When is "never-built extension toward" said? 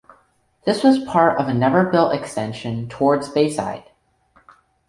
1.53-3.23